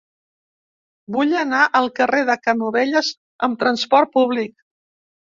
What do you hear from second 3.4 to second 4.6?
amb trasport públic.